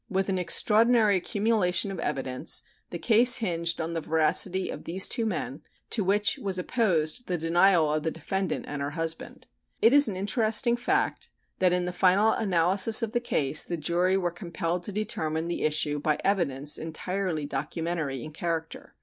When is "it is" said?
9.79-10.07